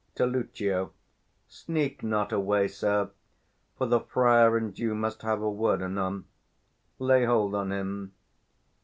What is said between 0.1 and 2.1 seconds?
355 [To Lucio] Sneak